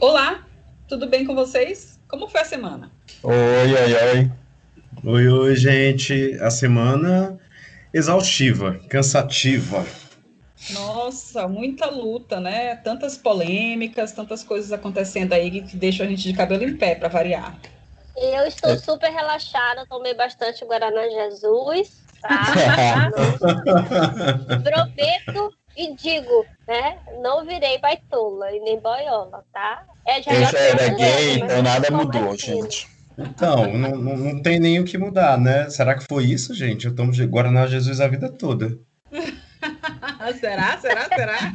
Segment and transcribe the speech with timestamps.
[0.00, 0.44] Olá,
[0.86, 1.98] tudo bem com vocês?
[2.06, 2.88] Como foi a semana?
[3.20, 4.32] Oi, oi, oi.
[5.04, 6.38] Oi, oi, gente.
[6.40, 7.36] A semana
[7.92, 9.84] exaustiva, cansativa.
[10.70, 12.76] Nossa, muita luta, né?
[12.76, 17.08] Tantas polêmicas, tantas coisas acontecendo aí que deixam a gente de cabelo em pé para
[17.08, 17.58] variar.
[18.16, 18.78] Eu estou é.
[18.78, 23.10] super relaxada, tomei bastante Guaraná Jesus, tá?
[24.62, 26.98] Prometo e digo, né?
[27.22, 29.84] Não virei baitola e nem boiola, tá?
[30.04, 32.88] É, já eu já era gay, então nada mudou, gente.
[33.16, 35.70] Então, não, não, não, tem nem o que mudar, né?
[35.70, 36.86] Será que foi isso, gente?
[36.86, 38.76] Eu tomo Guaraná Jesus a vida toda.
[40.40, 40.78] será?
[40.78, 41.08] Será?
[41.08, 41.54] Será?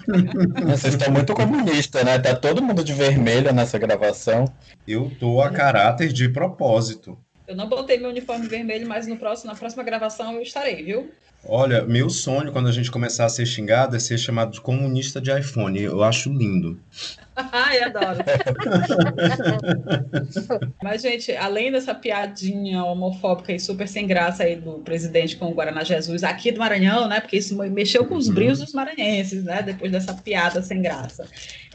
[0.65, 2.17] Vocês estão muito comunistas, né?
[2.17, 4.45] Tá todo mundo de vermelho nessa gravação.
[4.87, 7.17] Eu tô a caráter de propósito.
[7.47, 11.11] Eu não botei meu uniforme vermelho, mas no próximo, na próxima gravação eu estarei, viu?
[11.45, 15.19] Olha, meu sonho quando a gente começar a ser xingado é ser chamado de comunista
[15.19, 15.81] de iPhone.
[15.81, 16.79] Eu acho lindo.
[17.35, 18.23] Ai, adoro.
[20.81, 25.53] Mas, gente, além dessa piadinha homofóbica e super sem graça aí do presidente com o
[25.53, 27.19] Guaraná Jesus aqui do Maranhão, né?
[27.19, 28.35] Porque isso mexeu com os uhum.
[28.35, 29.63] brilhos dos maranhenses, né?
[29.63, 31.27] Depois dessa piada sem graça.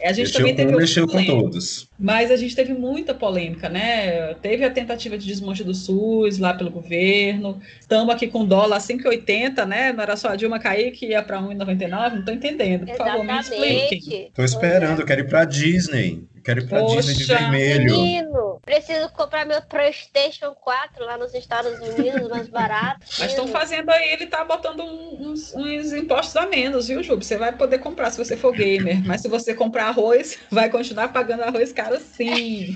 [0.02, 0.72] A gente mexeu também teve.
[0.72, 1.88] Com, mexeu com todos.
[1.98, 4.34] Mas a gente teve muita polêmica, né?
[4.34, 7.60] Teve a tentativa de desmonte do SUS lá pelo governo.
[7.80, 9.92] Estamos aqui com dólar 5,80, né?
[9.92, 12.10] Não era só a Dilma cair que ia para 1,99?
[12.12, 12.86] Não estou entendendo.
[12.86, 14.26] Por favor, me expliquem.
[14.28, 16.22] Estou esperando, eu quero ir para Disney.
[16.36, 17.96] Eu quero ir pra Poxa, Disney de vermelho.
[17.96, 23.00] Menino, preciso comprar meu PlayStation 4 lá nos Estados Unidos, mais barato.
[23.18, 27.16] Mas estão fazendo aí, ele tá botando uns, uns, impostos a menos, viu, Ju?
[27.16, 29.04] Você vai poder comprar se você for gamer.
[29.04, 32.74] Mas se você comprar arroz, vai continuar pagando arroz caro sim.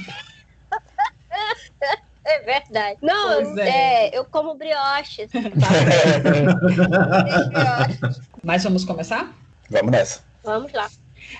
[2.24, 2.98] É verdade.
[3.02, 4.06] Não, é.
[4.06, 5.28] É, eu como brioches.
[5.32, 5.40] Tá
[8.44, 9.34] Mas vamos começar?
[9.68, 10.20] Vamos nessa.
[10.44, 10.88] Vamos lá.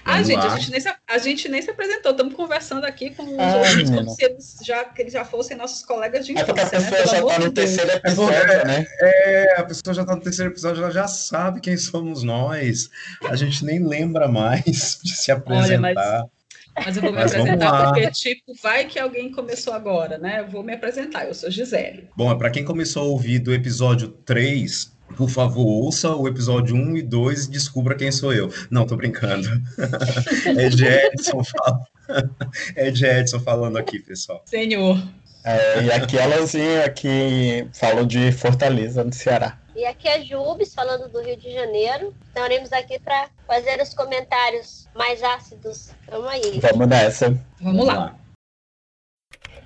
[0.04, 3.22] Ah, gente, a gente, nem se, a gente nem se apresentou, estamos conversando aqui com
[3.24, 6.52] os ah, ouvintes como se eles já, que eles já fossem nossos colegas de infância.
[6.52, 7.06] É porque a pessoa né?
[7.06, 8.86] já está no terceiro episódio, é, né?
[9.00, 12.90] É, a pessoa já está no terceiro episódio, ela já sabe quem somos nós.
[13.28, 15.66] A gente nem lembra mais de se apresentar.
[15.66, 16.42] Olha, mas...
[16.74, 20.40] Mas eu vou me Mas apresentar porque, tipo, vai que alguém começou agora, né?
[20.40, 21.26] Eu vou me apresentar.
[21.26, 22.08] Eu sou Gisele.
[22.16, 26.96] Bom, para quem começou a ouvir do episódio 3, por favor, ouça o episódio 1
[26.96, 28.52] e 2 e descubra quem sou eu.
[28.70, 29.48] Não, tô brincando.
[30.58, 31.86] é de Edson, fal...
[32.76, 34.42] é de Edson falando aqui, pessoal.
[34.46, 35.02] Senhor.
[35.44, 39.58] É, e aqui Alazinha, aqui falou de Fortaleza, no Ceará.
[39.74, 42.14] E aqui é Jubes, falando do Rio de Janeiro.
[42.28, 45.90] Estaremos aqui para fazer os comentários mais ácidos.
[46.08, 46.60] Vamos aí.
[46.60, 47.26] Vamos nessa.
[47.28, 47.94] Vamos, Vamos lá.
[47.94, 48.18] lá.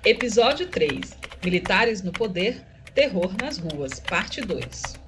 [0.03, 1.17] Episódio 3.
[1.43, 2.65] Militares no poder,
[2.95, 5.06] terror nas ruas, parte 2.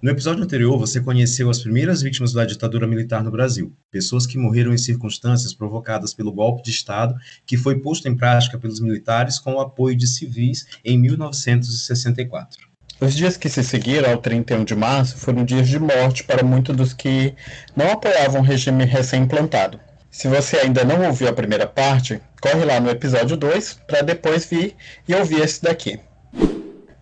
[0.00, 4.38] No episódio anterior, você conheceu as primeiras vítimas da ditadura militar no Brasil, pessoas que
[4.38, 9.40] morreram em circunstâncias provocadas pelo golpe de Estado que foi posto em prática pelos militares
[9.40, 12.68] com o apoio de civis em 1964.
[13.00, 16.76] Os dias que se seguiram ao 31 de março foram dias de morte para muitos
[16.76, 17.34] dos que
[17.74, 19.80] não apoiavam o regime recém-implantado.
[20.12, 24.46] Se você ainda não ouviu a primeira parte, corre lá no episódio 2 para depois
[24.46, 24.76] vir
[25.08, 25.98] e ouvir esse daqui.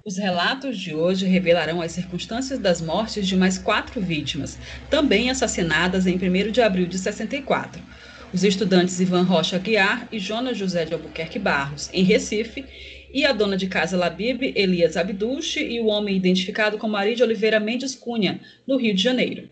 [0.06, 4.56] Os relatos de hoje revelarão as circunstâncias das mortes de mais quatro vítimas,
[4.88, 7.82] também assassinadas em 1 de abril de 64.
[8.32, 12.64] Os estudantes Ivan Rocha Guiar e Jonas José de Albuquerque Barros, em Recife,
[13.12, 17.25] e a dona de casa Labib, Elias Abduche, e o homem identificado como Maria de
[17.25, 19.50] Oliveira Mendes Cunha, no Rio de Janeiro.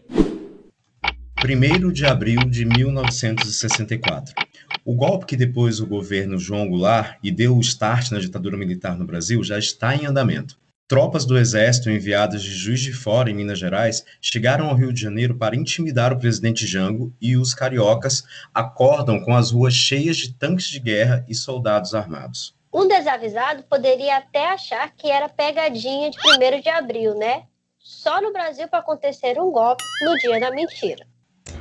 [1.47, 4.35] 1 de abril de 1964.
[4.83, 8.97] O golpe que depois o governo João Goulart e deu o start na ditadura militar
[8.97, 10.59] no Brasil já está em andamento.
[10.89, 15.03] Tropas do Exército enviadas de Juiz de Fora, em Minas Gerais, chegaram ao Rio de
[15.03, 18.25] Janeiro para intimidar o presidente Jango e os cariocas
[18.55, 22.55] acordam com as ruas cheias de tanques de guerra e soldados armados.
[22.73, 27.43] Um desavisado poderia até achar que era pegadinha de 1 de abril, né?
[27.79, 31.07] Só no Brasil para acontecer um golpe no dia da mentira.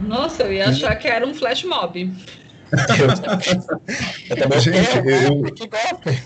[0.02, 2.12] Nossa, eu ia achar que era um flash mob.
[4.30, 6.24] eu também Gente, eu, que golpe.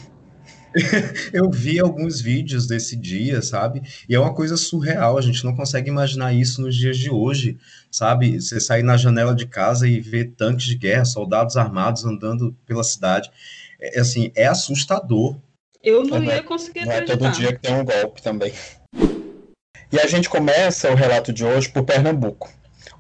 [1.34, 3.82] eu vi alguns vídeos desse dia, sabe?
[4.08, 7.58] E é uma coisa surreal, a gente não consegue imaginar isso nos dias de hoje,
[7.92, 8.40] sabe?
[8.40, 12.84] Você sair na janela de casa e ver tanques de guerra, soldados armados andando pela
[12.84, 13.32] cidade.
[13.80, 15.36] É, assim, é assustador.
[15.84, 17.14] Eu não é, ia conseguir não acreditar.
[17.14, 18.54] é todo dia que tem um golpe também.
[19.92, 22.52] E a gente começa o relato de hoje por Pernambuco,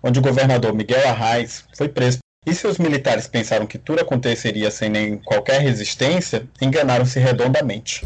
[0.03, 4.71] onde o governador Miguel Arraes foi preso e se os militares pensaram que tudo aconteceria
[4.71, 8.05] sem nem qualquer resistência, enganaram-se redondamente.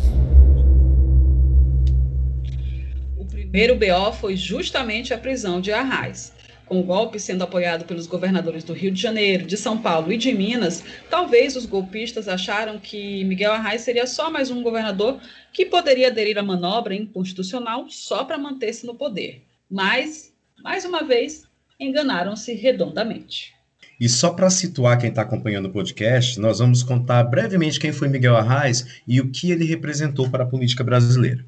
[3.15, 6.33] O primeiro BO foi justamente a prisão de Arraes.
[6.65, 10.17] Com o golpe sendo apoiado pelos governadores do Rio de Janeiro, de São Paulo e
[10.17, 15.21] de Minas, talvez os golpistas acharam que Miguel Arraes seria só mais um governador
[15.53, 19.43] que poderia aderir à manobra inconstitucional só para manter-se no poder.
[19.69, 20.33] Mas,
[20.63, 21.43] mais uma vez,
[21.81, 23.53] enganaram-se redondamente.
[23.99, 28.07] E só para situar quem está acompanhando o podcast, nós vamos contar brevemente quem foi
[28.07, 31.43] Miguel Arraes e o que ele representou para a política brasileira.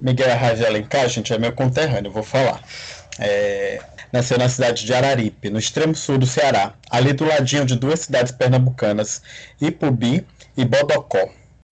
[0.00, 2.62] Miguel Arraes de Alencar, gente, é meu conterrâneo, vou falar.
[3.18, 3.80] É...
[4.12, 8.00] Nasceu na cidade de Araripe, no extremo sul do Ceará, ali do ladinho de duas
[8.00, 9.20] cidades pernambucanas,
[9.60, 10.24] Ipubi
[10.56, 11.28] e Bodocó.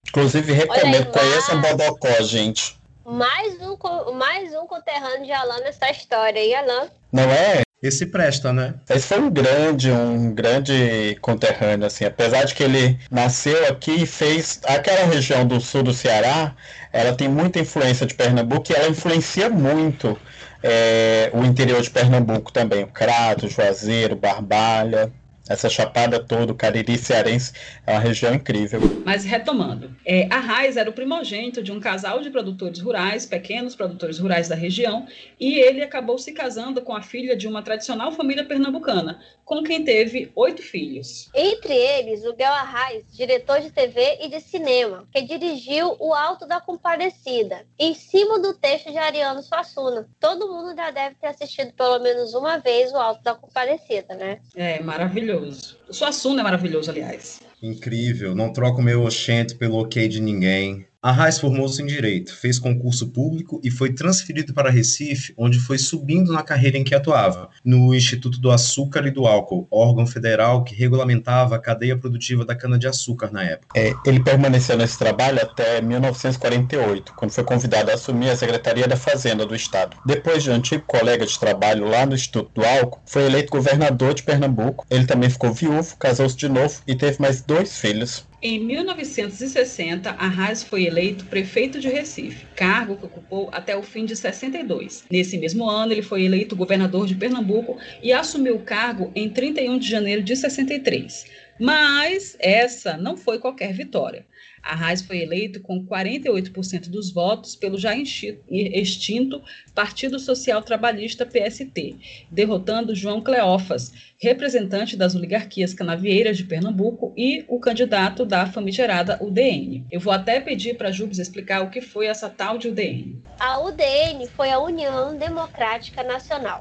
[0.08, 2.76] Inclusive, recomendo, conheçam Bodocó, gente.
[3.04, 6.90] Mais um, mais um conterrâneo de Alan nessa história, aí, Alan?
[7.12, 7.62] Não é?
[7.82, 8.74] Esse presta, né?
[8.88, 12.04] Esse foi um grande, um grande conterrâneo, assim.
[12.04, 16.54] Apesar de que ele nasceu aqui e fez aquela região do sul do Ceará,
[16.92, 20.16] ela tem muita influência de Pernambuco e ela influencia muito
[20.62, 22.84] é, o interior de Pernambuco também.
[22.84, 25.12] O Crato, Juazeiro, Barbalha.
[25.48, 27.52] Essa chapada toda, o Cariri Cearense,
[27.84, 28.80] é uma região incrível.
[29.04, 33.74] Mas retomando, é, a Raiz era o primogênito de um casal de produtores rurais, pequenos
[33.74, 35.04] produtores rurais da região,
[35.40, 39.84] e ele acabou se casando com a filha de uma tradicional família pernambucana, com quem
[39.84, 41.28] teve oito filhos.
[41.34, 46.46] Entre eles, o Guel Arraes, diretor de TV e de cinema, que dirigiu O Alto
[46.46, 50.08] da Compadecida, em cima do texto de Ariano Suassuna.
[50.20, 54.40] Todo mundo já deve ter assistido pelo menos uma vez O Alto da Compadecida, né?
[54.54, 55.76] É, maravilhoso maravilhoso.
[55.88, 57.40] O Suassuna é maravilhoso, aliás.
[57.62, 58.34] Incrível.
[58.34, 60.86] Não troco meu oxente pelo ok de ninguém.
[61.02, 66.32] Arraes formou-se em Direito, fez concurso público e foi transferido para Recife, onde foi subindo
[66.32, 70.76] na carreira em que atuava, no Instituto do Açúcar e do Álcool, órgão federal que
[70.76, 73.76] regulamentava a cadeia produtiva da cana-de-açúcar na época.
[73.76, 78.96] É, ele permaneceu nesse trabalho até 1948, quando foi convidado a assumir a Secretaria da
[78.96, 79.96] Fazenda do Estado.
[80.06, 84.14] Depois de um antigo colega de trabalho lá no Instituto do Álcool, foi eleito governador
[84.14, 84.86] de Pernambuco.
[84.88, 88.24] Ele também ficou viúvo, casou-se de novo e teve mais dois filhos.
[88.44, 94.16] Em 1960, Arraes foi eleito prefeito de Recife, cargo que ocupou até o fim de
[94.16, 95.04] 62.
[95.08, 99.78] Nesse mesmo ano, ele foi eleito governador de Pernambuco e assumiu o cargo em 31
[99.78, 101.24] de janeiro de 63.
[101.60, 104.26] Mas essa não foi qualquer vitória.
[104.62, 109.42] Arraes foi eleito com 48% dos votos pelo já extinto
[109.74, 111.96] Partido Social Trabalhista PST,
[112.30, 119.84] derrotando João Cleófas, representante das oligarquias canavieiras de Pernambuco e o candidato da famigerada UDN.
[119.90, 123.20] Eu vou até pedir para Jubes explicar o que foi essa tal de UDN.
[123.38, 126.60] A UDN foi a União Democrática Nacional.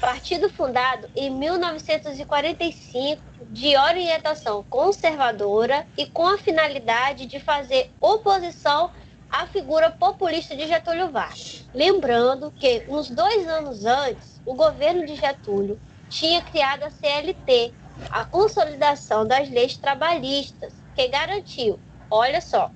[0.00, 8.90] Partido fundado em 1945 de orientação conservadora e com a finalidade de fazer oposição
[9.30, 11.68] à figura populista de Getúlio Vargas.
[11.74, 15.78] Lembrando que, uns dois anos antes, o governo de Getúlio
[16.08, 17.74] tinha criado a CLT,
[18.10, 21.78] a Consolidação das Leis Trabalhistas, que garantiu,
[22.10, 22.70] olha só,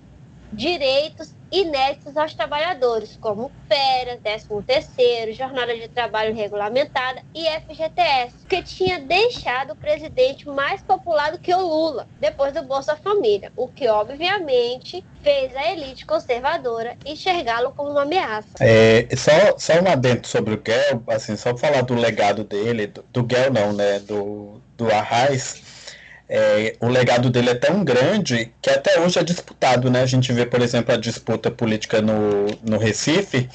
[0.53, 8.63] direitos inéditos aos trabalhadores, como férias, 13 terceiro, jornada de trabalho regulamentada e FGTS, que
[8.63, 13.69] tinha deixado o presidente mais popular do que o Lula, depois do Bolsa Família, o
[13.69, 18.49] que obviamente fez a elite conservadora enxergá-lo como uma ameaça.
[18.61, 23.05] É, só, só um adendo sobre o Gel, assim, só falar do legado dele, do,
[23.13, 25.70] do Gel não, né, do, do Arraes,
[26.33, 30.03] é, o legado dele é tão grande que até hoje é disputado, né?
[30.03, 33.49] A gente vê, por exemplo, a disputa política no, no Recife,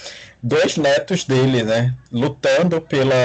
[0.43, 1.95] dois netos dele, né?
[2.11, 3.15] Lutando pela,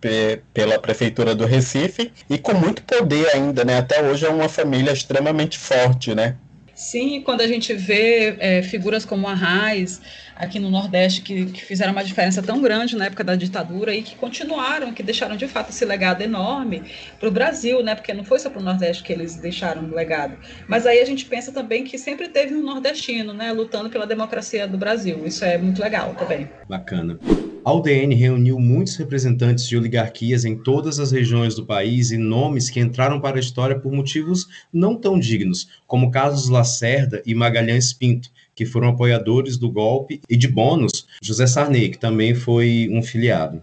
[0.00, 3.78] pe, pela prefeitura do Recife e com muito poder ainda, né?
[3.78, 6.36] Até hoje é uma família extremamente forte, né?
[6.82, 10.00] Sim, quando a gente vê é, figuras como a Raiz,
[10.34, 14.02] aqui no Nordeste que, que, fizeram uma diferença tão grande na época da ditadura e
[14.02, 16.82] que continuaram, que deixaram de fato esse legado enorme
[17.20, 17.94] para o Brasil, né?
[17.94, 20.36] Porque não foi só para o Nordeste que eles deixaram o legado.
[20.66, 23.52] Mas aí a gente pensa também que sempre teve um nordestino, né?
[23.52, 25.24] Lutando pela democracia do Brasil.
[25.24, 26.50] Isso é muito legal também.
[26.68, 27.16] Bacana.
[27.64, 32.68] A UDN reuniu muitos representantes de oligarquias em todas as regiões do país e nomes
[32.68, 37.92] que entraram para a história por motivos não tão dignos, como Carlos Lacerda e Magalhães
[37.92, 43.00] Pinto, que foram apoiadores do golpe, e de bônus, José Sarney, que também foi um
[43.00, 43.62] filiado.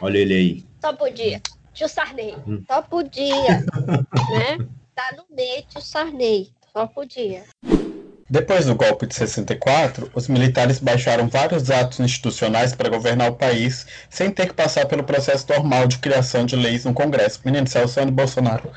[0.00, 0.64] Olha ele aí.
[0.80, 1.42] Só podia.
[1.72, 2.36] Tio Sarney.
[2.46, 2.62] Hum.
[2.68, 3.64] Só podia.
[4.30, 4.64] né?
[4.94, 6.52] Tá no meio, tio Sarney.
[6.72, 7.42] Só podia.
[8.34, 13.86] Depois do golpe de 64, os militares baixaram vários atos institucionais para governar o país
[14.10, 17.38] sem ter que passar pelo processo normal de criação de leis no Congresso.
[17.44, 18.72] Menino Celso Bolsonaro.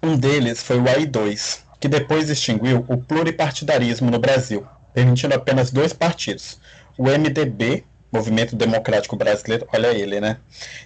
[0.00, 4.64] Um deles foi o AI-2, que depois extinguiu o pluripartidarismo no Brasil,
[4.94, 6.60] permitindo apenas dois partidos,
[6.96, 10.36] o MDB, Movimento Democrático Brasileiro, olha ele, né?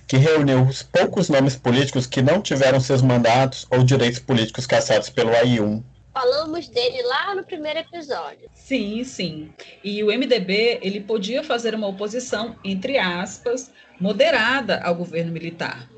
[0.06, 5.10] Que reuniu os poucos nomes políticos que não tiveram seus mandatos ou direitos políticos cassados
[5.10, 5.82] pelo AI-1
[6.14, 8.48] Falamos dele lá no primeiro episódio.
[8.54, 9.52] Sim, sim.
[9.82, 15.88] E o MDB, ele podia fazer uma oposição, entre aspas, moderada ao governo militar.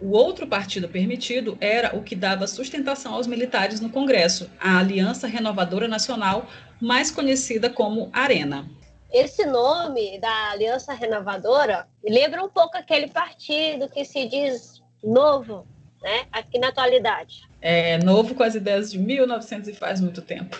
[0.00, 5.26] O outro partido permitido era o que dava sustentação aos militares no Congresso, a Aliança
[5.26, 6.46] Renovadora Nacional,
[6.80, 8.66] mais conhecida como Arena.
[9.12, 15.66] Esse nome da Aliança Renovadora lembra um pouco aquele partido que se diz novo,
[16.00, 17.47] né, aqui na atualidade.
[17.60, 20.56] É novo com as ideias de 1900 e faz muito tempo.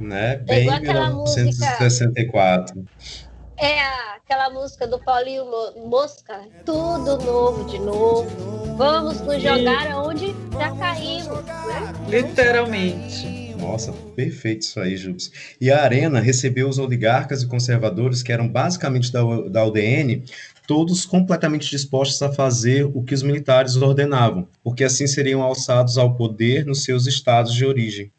[0.00, 0.34] Né?
[0.34, 2.76] É Bem é 1964.
[2.76, 3.26] Música,
[3.58, 3.80] é
[4.14, 5.46] aquela música do Paulinho
[5.86, 8.76] Mosca, tudo novo de novo.
[8.76, 11.92] Vamos nos jogar aonde já caímos, né?
[12.06, 13.54] Literalmente.
[13.58, 15.32] Nossa, perfeito isso aí, Jubes.
[15.58, 20.22] E a Arena recebeu os oligarcas e conservadores, que eram basicamente da, da UDN,
[20.66, 26.14] todos completamente dispostos a fazer o que os militares ordenavam, porque assim seriam alçados ao
[26.14, 28.12] poder nos seus estados de origem.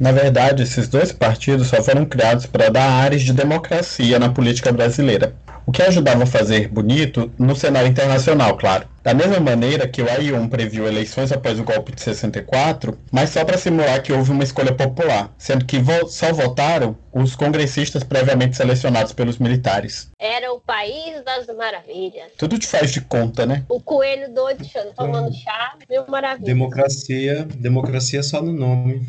[0.00, 4.72] Na verdade, esses dois partidos só foram criados para dar ares de democracia na política
[4.72, 5.34] brasileira
[5.66, 8.86] o que ajudava a fazer bonito no cenário internacional, claro.
[9.02, 13.44] Da mesma maneira que o AI-1 previu eleições após o golpe de 64, mas só
[13.44, 18.56] para simular que houve uma escolha popular, sendo que vo só votaram os congressistas previamente
[18.56, 20.08] selecionados pelos militares.
[20.18, 22.32] Era o país das maravilhas.
[22.38, 23.64] Tudo te faz de conta, né?
[23.68, 24.64] O coelho doido
[24.94, 26.46] tomando chá, mil maravilhas.
[26.46, 29.04] Democracia, democracia só no nome.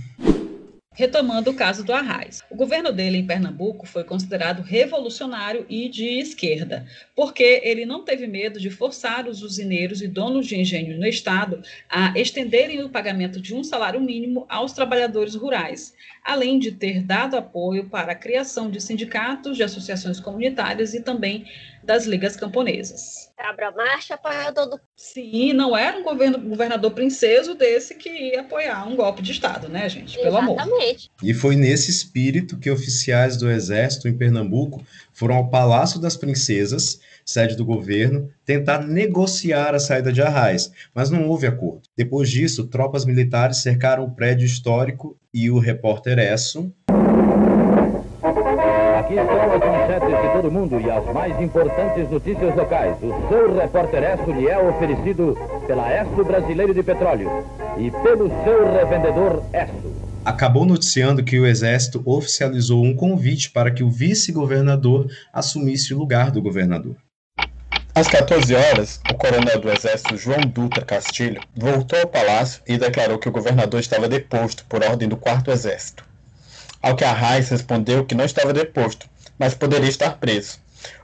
[0.97, 2.43] Retomando o caso do Arraes.
[2.57, 8.25] O governo dele em Pernambuco foi considerado revolucionário e de esquerda, porque ele não teve
[8.25, 13.39] medo de forçar os usineiros e donos de engenhos no estado a estenderem o pagamento
[13.39, 15.93] de um salário mínimo aos trabalhadores rurais,
[16.25, 21.45] além de ter dado apoio para a criação de sindicatos, de associações comunitárias e também
[21.83, 23.31] das ligas camponesas.
[23.37, 24.79] Cabra marcha, apoiador do.
[24.95, 29.69] Sim, não era um governo, governador princeso desse que ia apoiar um golpe de Estado,
[29.69, 30.17] né, gente?
[30.17, 30.61] Pelo Exatamente.
[30.61, 30.95] amor.
[31.23, 36.99] E foi nesse espírito que oficiais do Exército em Pernambuco foram ao Palácio das Princesas,
[37.25, 41.81] sede do governo, tentar negociar a saída de Arraes, mas não houve acordo.
[41.97, 46.71] Depois disso, tropas militares cercaram o prédio histórico e o repórter Esso
[49.07, 52.97] Aqui estão as manchetes de todo mundo e as mais importantes notícias locais.
[53.01, 57.45] O seu repórter Esso lhe é oferecido pela Esso Brasileiro de Petróleo
[57.77, 60.06] e pelo seu revendedor Esso.
[60.27, 66.31] Acabou noticiando que o Exército oficializou um convite para que o vice-governador assumisse o lugar
[66.31, 66.97] do governador.
[67.95, 73.17] Às 14 horas, o coronel do Exército João Dutra Castilho voltou ao palácio e declarou
[73.17, 76.03] que o governador estava deposto por ordem do 4 Exército.
[76.81, 79.07] Ao que Arraes respondeu que não estava deposto,
[79.39, 80.59] mas poderia estar preso.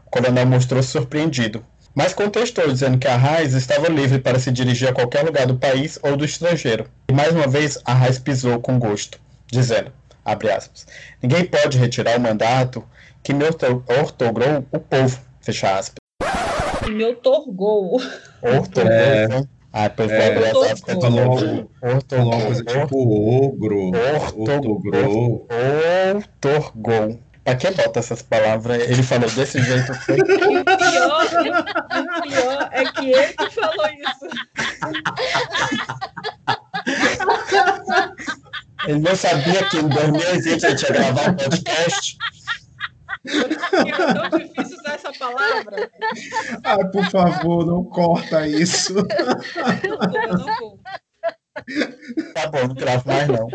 [0.06, 4.94] O coronel mostrou-se surpreendido, mas contestou, dizendo que Arraes estava livre para se dirigir a
[4.94, 6.88] qualquer lugar do país ou do estrangeiro.
[7.08, 9.92] E mais uma vez Arraes pisou com gosto, dizendo,
[10.26, 10.88] abre aspas,
[11.22, 12.84] ninguém pode retirar o mandato
[13.22, 15.96] que me ortogrou o povo, fecha aspas.
[16.84, 18.02] Que me otorgou.
[18.42, 19.28] Ortogrou, é.
[19.76, 22.98] Ah, depois é, vai abrir essa Falou coisa tipo
[23.42, 25.48] ogro, ortogro.
[26.16, 27.20] Ortogol.
[27.44, 28.82] Pra que bota essas palavras?
[28.84, 29.94] Ele falou desse jeito.
[29.94, 30.16] Foi...
[30.22, 31.26] o, pior,
[31.92, 34.28] o pior é que ele que falou isso.
[38.88, 42.18] Ele não sabia que em 2020 ele tinha gravado um podcast.
[43.26, 45.92] É tão difícil usar essa palavra.
[46.64, 48.96] Ai, por favor, não corta isso.
[52.34, 53.48] Tá bom, não gravo mais não.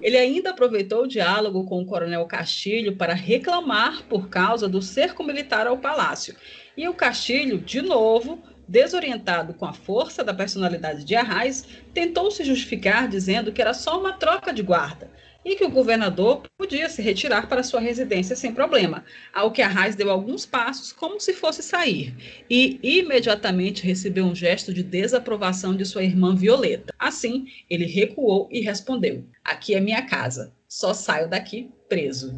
[0.00, 5.22] Ele ainda aproveitou o diálogo com o coronel Castilho para reclamar por causa do cerco
[5.22, 6.36] militar ao palácio.
[6.76, 12.44] E o Castilho, de novo, desorientado com a força da personalidade de Arraes, tentou se
[12.44, 15.10] justificar dizendo que era só uma troca de guarda
[15.44, 19.96] e que o governador podia se retirar para sua residência sem problema, ao que Arraes
[19.96, 22.14] deu alguns passos como se fosse sair,
[22.48, 26.94] e imediatamente recebeu um gesto de desaprovação de sua irmã Violeta.
[26.98, 32.34] Assim, ele recuou e respondeu: Aqui é minha casa, só saio daqui preso.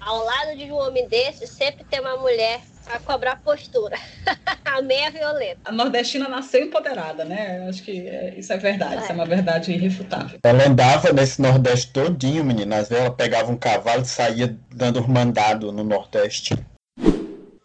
[0.00, 3.96] Ao lado de um homem desse, sempre tem uma mulher a cobrar postura.
[4.64, 5.60] a meia violeta.
[5.64, 7.66] A nordestina nasceu empoderada, né?
[7.68, 8.98] Acho que é, isso é verdade, é.
[8.98, 10.38] isso é uma verdade irrefutável.
[10.42, 12.90] Ela andava nesse Nordeste todinho, meninas.
[12.90, 16.54] Ela pegava um cavalo e saía dando mandado no Nordeste.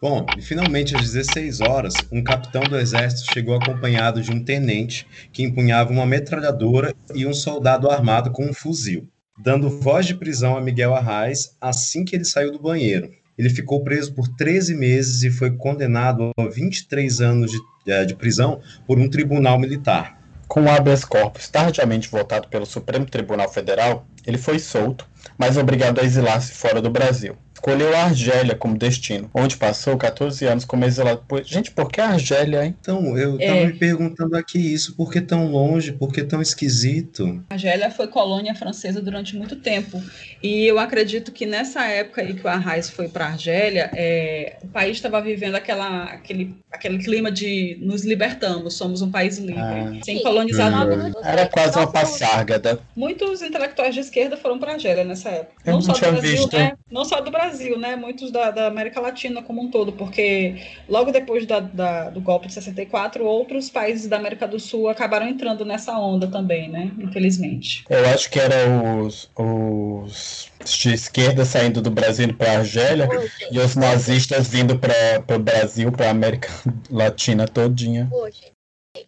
[0.00, 5.04] Bom, e finalmente às 16 horas, um capitão do exército chegou acompanhado de um tenente
[5.32, 10.56] que empunhava uma metralhadora e um soldado armado com um fuzil, dando voz de prisão
[10.56, 13.10] a Miguel Arraes assim que ele saiu do banheiro.
[13.38, 18.14] Ele ficou preso por 13 meses e foi condenado a 23 anos de, eh, de
[18.14, 20.18] prisão por um tribunal militar.
[20.48, 26.00] Com o habeas corpus tardiamente votado pelo Supremo Tribunal Federal, ele foi solto, mas obrigado
[26.00, 27.36] a exilar-se fora do Brasil.
[27.58, 31.24] Escolheu a Argélia como destino, onde passou 14 anos como exilado.
[31.44, 32.76] Gente, por que a Argélia, hein?
[32.80, 33.66] Então, eu estava é.
[33.66, 37.44] me perguntando aqui isso, por que tão longe, por que tão esquisito?
[37.50, 40.00] A Argélia foi colônia francesa durante muito tempo.
[40.40, 44.58] E eu acredito que nessa época aí que o Arraes foi para a Argélia, é,
[44.62, 49.60] o país estava vivendo aquela, aquele, aquele clima de nos libertamos, somos um país livre,
[49.60, 49.98] ah.
[50.04, 51.12] sem colonizar nada.
[51.24, 52.78] Era quase uma passárgada.
[52.94, 55.60] Muitos intelectuais de esquerda foram para a Argélia nessa época.
[55.66, 56.56] Eu não, só do Brasil, visto.
[56.56, 56.72] né?
[56.88, 57.96] Não só do Brasil Brasil, né?
[57.96, 62.46] Muitos da, da América Latina como um todo, porque logo depois da, da, do golpe
[62.46, 66.92] de 64, outros países da América do Sul acabaram entrando nessa onda também, né?
[66.98, 67.84] Infelizmente.
[67.88, 73.08] Eu acho que eram os, os de esquerda saindo do Brasil para a Argélia
[73.50, 76.48] e os nazistas vindo para o Brasil, para a América
[76.90, 78.08] Latina todinha.
[78.12, 78.52] Hoje.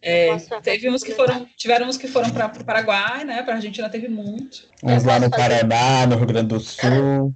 [0.01, 3.43] É, teve uns que foram, tiveram uns que foram para o Paraguai, né?
[3.43, 4.69] Para a Argentina teve muito.
[4.85, 7.35] Uns lá no Paraná, no Rio Grande do Sul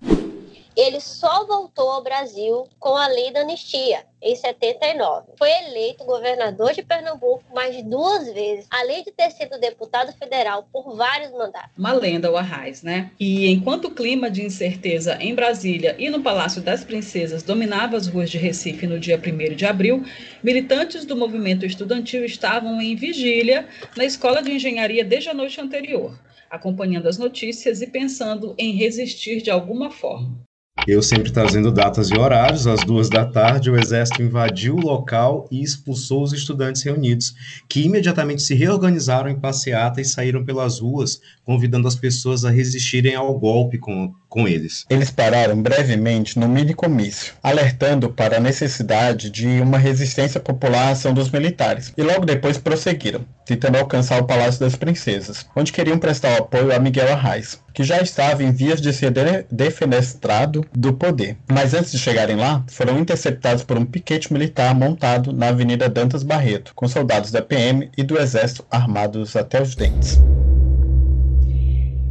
[0.77, 5.33] ele só voltou ao Brasil com a lei da anistia, em 79.
[5.39, 10.97] Foi eleito governador de Pernambuco mais duas vezes, além de ter sido deputado federal por
[10.97, 11.71] vários mandatos.
[11.77, 13.11] Uma lenda, o Arraes, né?
[13.21, 18.07] E enquanto o clima de incerteza em Brasília e no Palácio das Princesas dominava as
[18.07, 20.05] ruas de Recife no dia 1 de abril,
[20.43, 26.19] militantes do movimento estudantil estavam em vigília na Escola de Engenharia desde a noite anterior
[26.51, 30.39] acompanhando as notícias e pensando em resistir de alguma forma.
[30.87, 35.49] Eu sempre trazendo datas e horários, às duas da tarde, o exército invadiu o local
[35.51, 37.35] e expulsou os estudantes reunidos,
[37.67, 43.15] que imediatamente se reorganizaram em passeata e saíram pelas ruas, convidando as pessoas a resistirem
[43.15, 44.85] ao golpe com, com eles.
[44.91, 50.91] Eles pararam brevemente no mini comício, alertando para a necessidade de uma resistência popular à
[50.91, 55.99] ação dos militares, e logo depois prosseguiram, tentando alcançar o Palácio das Princesas, onde queriam
[55.99, 59.13] prestar apoio a Miguel Arraes que já estava em vias de ser
[59.51, 61.37] defenestrado do poder.
[61.51, 66.23] Mas antes de chegarem lá, foram interceptados por um piquete militar montado na Avenida Dantas
[66.23, 70.21] Barreto, com soldados da PM e do Exército armados até os dentes.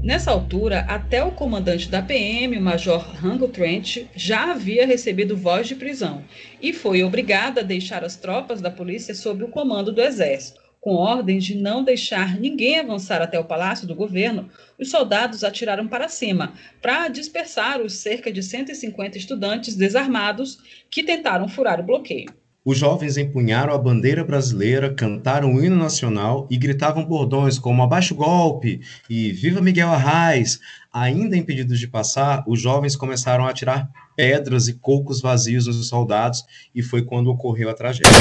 [0.04, 5.65] Nessa altura, até o comandante da PM, o Major Rango Trent, já havia recebido voz
[5.65, 6.26] de prisão
[6.62, 10.62] e foi obrigado a deixar as tropas da polícia sob o comando do Exército.
[10.84, 15.88] Com ordens de não deixar ninguém avançar até o palácio do governo, os soldados atiraram
[15.88, 20.58] para cima para dispersar os cerca de 150 estudantes desarmados
[20.91, 22.28] que tentaram furar o bloqueio.
[22.65, 28.13] Os jovens empunharam a bandeira brasileira, cantaram o hino nacional e gritavam bordões como Abaixo
[28.13, 30.60] golpe e Viva Miguel Arraes.
[30.91, 36.43] Ainda impedidos de passar, os jovens começaram a atirar pedras e cocos vazios nos soldados
[36.76, 38.12] e foi quando ocorreu a tragédia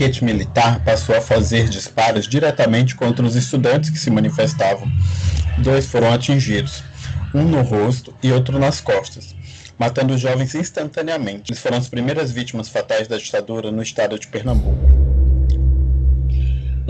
[0.00, 4.90] piquete militar passou a fazer disparos diretamente contra os estudantes que se manifestavam.
[5.58, 6.82] Dois foram atingidos,
[7.34, 9.36] um no rosto e outro nas costas,
[9.78, 11.52] matando os jovens instantaneamente.
[11.52, 14.99] Eles foram as primeiras vítimas fatais da ditadura no estado de Pernambuco.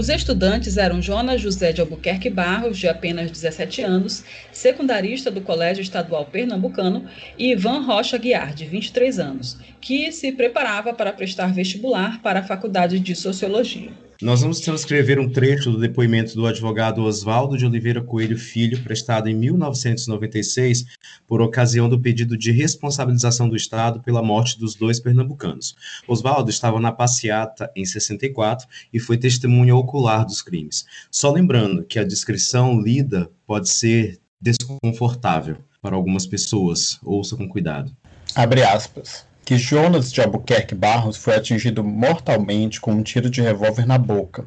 [0.01, 5.83] Os estudantes eram Jonas José de Albuquerque Barros, de apenas 17 anos, secundarista do Colégio
[5.83, 7.05] Estadual Pernambucano,
[7.37, 12.43] e Ivan Rocha Guiar, de 23 anos, que se preparava para prestar vestibular para a
[12.43, 13.93] Faculdade de Sociologia.
[14.21, 19.31] Nós vamos transcrever um trecho do depoimento do advogado Oswaldo de Oliveira Coelho Filho, prestado
[19.31, 20.85] em 1996,
[21.27, 25.75] por ocasião do pedido de responsabilização do Estado pela morte dos dois pernambucanos.
[26.07, 30.85] Oswaldo estava na passeata em 64 e foi testemunha ocular dos crimes.
[31.11, 36.99] Só lembrando que a descrição lida pode ser desconfortável para algumas pessoas.
[37.03, 37.91] Ouça com cuidado.
[38.35, 43.87] Abre aspas que Jonas de Albuquerque Barros foi atingido mortalmente com um tiro de revólver
[43.87, 44.45] na boca,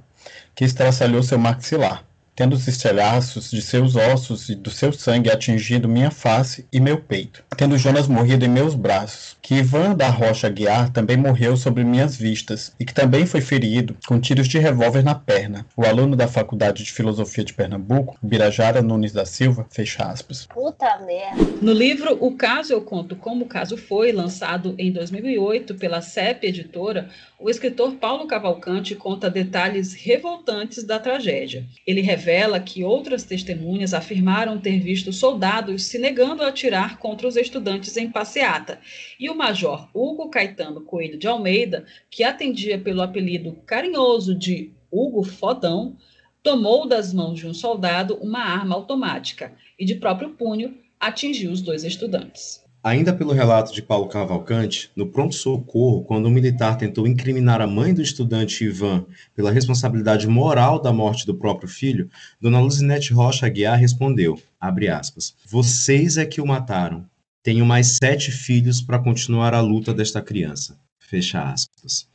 [0.56, 2.06] que estraçalhou seu maxilar.
[2.36, 6.98] Tendo os estilhaços de seus ossos e do seu sangue atingido minha face e meu
[6.98, 11.84] peito, tendo Jonas morrido em meus braços, que Ivan da Rocha Guiar também morreu sobre
[11.84, 15.66] minhas vistas e que também foi ferido com tiros de revólver na perna.
[15.76, 20.48] O aluno da Faculdade de Filosofia de Pernambuco, Birajara Nunes da Silva, fecha aspas.
[20.48, 21.54] Puta merda.
[21.62, 26.48] No livro O Caso Eu Conto Como o Caso Foi, lançado em 2008 pela CEP
[26.48, 27.10] Editora,
[27.44, 31.68] o escritor Paulo Cavalcante conta detalhes revoltantes da tragédia.
[31.86, 37.36] Ele revela que outras testemunhas afirmaram ter visto soldados se negando a atirar contra os
[37.36, 38.80] estudantes em passeata,
[39.20, 45.22] e o major Hugo Caetano Coelho de Almeida, que atendia pelo apelido carinhoso de Hugo
[45.24, 45.98] Fodão,
[46.42, 51.62] tomou das mãos de um soldado uma arma automática e, de próprio punho, atingiu os
[51.62, 52.63] dois estudantes.
[52.84, 57.94] Ainda pelo relato de Paulo Cavalcante, no pronto-socorro, quando um militar tentou incriminar a mãe
[57.94, 62.10] do estudante Ivan pela responsabilidade moral da morte do próprio filho,
[62.42, 67.06] Dona Luzinete Rocha Aguiar respondeu, aspas, vocês é que o mataram.
[67.42, 70.78] Tenho mais sete filhos para continuar a luta desta criança.
[71.00, 72.06] Fecha aspas.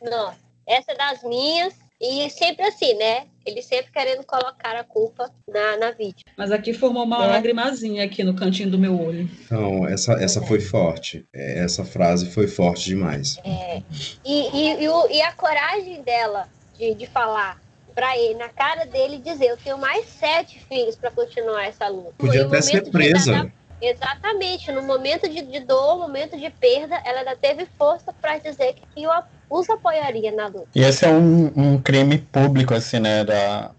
[0.00, 0.32] Não,
[0.66, 3.26] essa é das minhas e sempre assim, né?
[3.44, 6.30] Ele sempre querendo colocar a culpa na, na vítima.
[6.36, 7.28] Mas aqui formou uma é.
[7.28, 9.28] lagrimazinha aqui no cantinho do meu olho.
[9.44, 11.26] Então, essa, essa foi forte.
[11.32, 13.38] É, essa frase foi forte demais.
[13.44, 13.82] É.
[14.24, 17.60] E, e, e, o, e a coragem dela de, de falar
[17.94, 22.14] para ele, na cara dele, dizer: Eu tenho mais sete filhos para continuar essa luta.
[22.16, 23.52] Podia até ser presa.
[23.80, 28.38] Exatamente, no momento de, de dor, no momento de perda, ela ainda teve força para
[28.38, 29.10] dizer que o,
[29.50, 30.68] os apoiaria na luta.
[30.74, 33.70] E esse é um, um crime público, assim, né, da,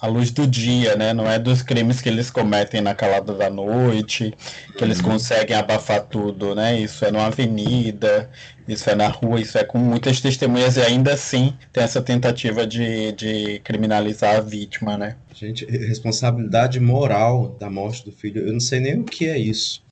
[0.00, 1.12] à luz do dia, né?
[1.12, 4.32] Não é dos crimes que eles cometem na calada da noite,
[4.76, 5.10] que eles uhum.
[5.12, 6.78] conseguem abafar tudo, né?
[6.78, 8.28] Isso é numa avenida,
[8.68, 12.66] isso é na rua, isso é com muitas testemunhas e ainda assim tem essa tentativa
[12.66, 15.16] de, de criminalizar a vítima, né?
[15.34, 19.85] Gente, responsabilidade moral da morte do filho, eu não sei nem o que é isso.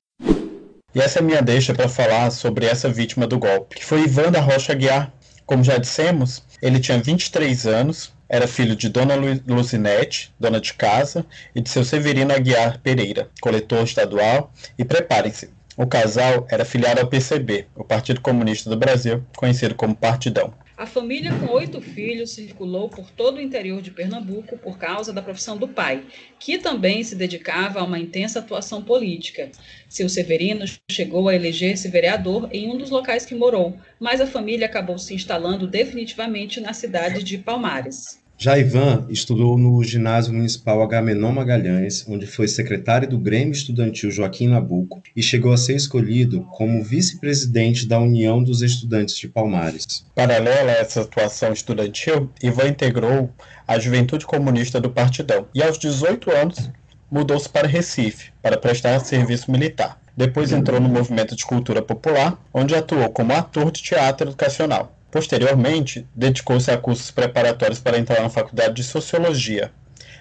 [0.95, 4.05] E essa é a minha deixa para falar sobre essa vítima do golpe, que foi
[4.05, 5.11] Ivan da Rocha Guiar.
[5.45, 9.13] Como já dissemos, ele tinha 23 anos, era filho de Dona
[9.45, 15.85] Lucinete, dona de casa, e de seu Severino Aguiar Pereira, coletor estadual, e preparem-se, o
[15.85, 20.53] casal era filiado ao PCB, o Partido Comunista do Brasil, conhecido como Partidão.
[20.77, 25.21] A família, com oito filhos, circulou por todo o interior de Pernambuco por causa da
[25.21, 26.03] profissão do pai,
[26.37, 29.49] que também se dedicava a uma intensa atuação política.
[29.87, 34.65] Seu Severino chegou a eleger-se vereador em um dos locais que morou, mas a família
[34.65, 38.24] acabou se instalando definitivamente na cidade de Palmares.
[38.37, 44.49] Já Ivan estudou no Ginásio Municipal Agamenon Magalhães, onde foi secretário do Grêmio Estudantil Joaquim
[44.49, 50.05] Nabuco e chegou a ser escolhido como vice-presidente da União dos Estudantes de Palmares.
[50.13, 53.29] Paralela a essa atuação estudantil, Ivan integrou
[53.65, 56.69] a Juventude Comunista do Partidão e, aos 18 anos,
[57.09, 59.97] mudou-se para Recife para prestar serviço militar.
[60.15, 64.94] Depois entrou no movimento de cultura popular, onde atuou como ator de teatro educacional.
[65.15, 69.71] Posteriormente, dedicou-se a cursos preparatórios para entrar na faculdade de Sociologia.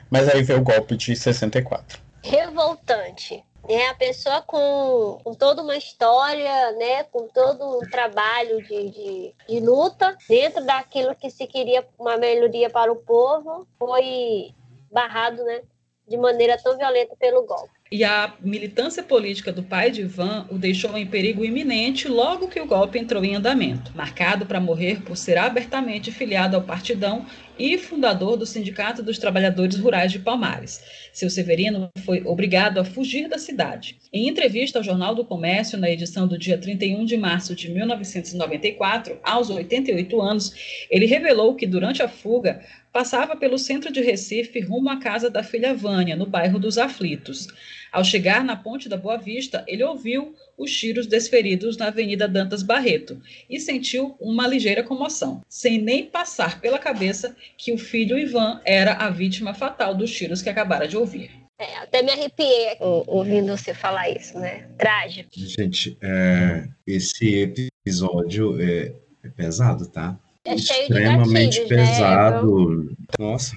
[0.09, 1.99] Mas aí veio o golpe de 64.
[2.23, 3.45] Revoltante.
[3.69, 9.35] É a pessoa com, com toda uma história, né, com todo um trabalho de, de,
[9.49, 14.55] de luta dentro daquilo que se queria uma melhoria para o povo, foi
[14.93, 15.63] barrado, né,
[16.07, 20.59] de maneira tão violenta pelo golpe e a militância política do pai de Ivan o
[20.59, 25.17] deixou em perigo iminente logo que o golpe entrou em andamento, marcado para morrer por
[25.17, 27.27] ser abertamente filiado ao Partidão
[27.59, 30.83] e fundador do Sindicato dos Trabalhadores Rurais de Palmares.
[31.13, 33.97] Seu Severino foi obrigado a fugir da cidade.
[34.13, 39.19] Em entrevista ao Jornal do Comércio, na edição do dia 31 de março de 1994,
[39.23, 42.61] aos 88 anos, ele revelou que durante a fuga
[42.95, 47.49] passava pelo centro de Recife rumo à casa da filha Vânia, no bairro dos Aflitos.
[47.91, 52.63] Ao chegar na ponte da Boa Vista, ele ouviu os tiros desferidos na Avenida Dantas
[52.63, 58.61] Barreto e sentiu uma ligeira comoção, sem nem passar pela cabeça que o filho Ivan
[58.65, 61.33] era a vítima fatal dos tiros que acabara de ouvir.
[61.59, 64.69] É, até me arrepiei ouvindo você falar isso, né?
[64.79, 65.31] Trágico.
[65.33, 70.17] Gente, é, esse episódio é, é pesado, tá?
[70.47, 72.85] É extremamente gatilhos, pesado.
[72.85, 72.95] Né?
[73.19, 73.57] Nossa,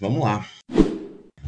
[0.00, 0.44] vamos lá.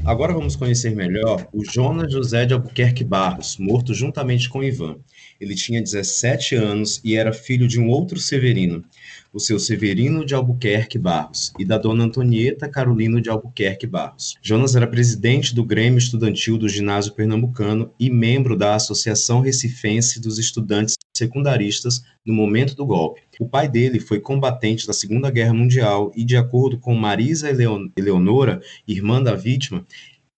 [0.05, 4.99] Agora vamos conhecer melhor o Jonas José de Albuquerque Barros, morto juntamente com Ivan.
[5.41, 8.85] Ele tinha 17 anos e era filho de um outro Severino,
[9.33, 14.37] o seu Severino de Albuquerque Barros, e da dona Antonieta Carolino de Albuquerque Barros.
[14.41, 20.39] Jonas era presidente do Grêmio Estudantil do Ginásio Pernambucano e membro da Associação Recifense dos
[20.39, 23.23] Estudantes secundaristas no momento do golpe.
[23.41, 27.49] O pai dele foi combatente da Segunda Guerra Mundial e, de acordo com Marisa
[27.97, 29.87] Eleonora, irmã da vítima,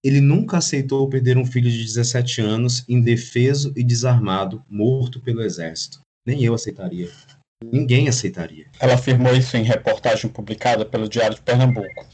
[0.02, 6.00] ele nunca aceitou perder um filho de 17 anos, indefeso e desarmado, morto pelo exército.
[6.26, 7.10] Nem eu aceitaria.
[7.64, 8.66] Ninguém aceitaria.
[8.78, 12.06] Ela afirmou isso em reportagem publicada pelo Diário de Pernambuco,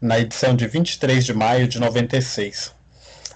[0.00, 2.72] na edição de 23 de maio de 96.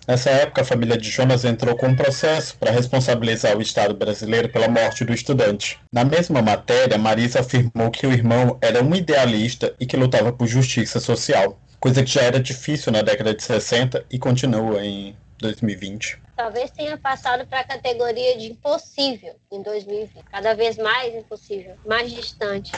[0.07, 4.49] Nessa época, a família de Jonas entrou com um processo para responsabilizar o Estado brasileiro
[4.49, 5.81] pela morte do estudante.
[5.92, 10.47] Na mesma matéria, Marisa afirmou que o irmão era um idealista e que lutava por
[10.47, 16.19] justiça social, coisa que já era difícil na década de 60 e continua em 2020.
[16.37, 22.12] Talvez tenha passado para a categoria de impossível em 2020, cada vez mais impossível, mais
[22.12, 22.71] distante.